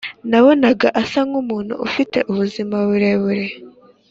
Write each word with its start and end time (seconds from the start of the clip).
nabonaga 0.29 0.87
asa 1.01 1.19
nkumuntu 1.29 1.73
ufite 1.87 2.17
ubuzima 2.31 2.75
burebure 2.87 3.47